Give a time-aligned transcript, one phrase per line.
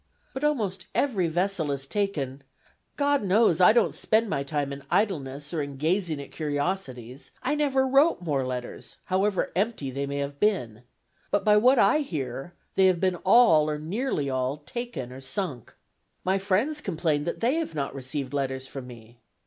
[0.33, 2.43] But almost every vessel has been taken....
[2.97, 7.29] God knows I don't spend my time in idleness, or in gazing at curiosities.
[7.43, 10.81] I never wrote more letters, however empty they may have been.
[11.29, 15.71] But by what I hear, they have been all, or nearly all, taken or sunk.
[16.23, 19.19] My friends complain that they have not received letters from me.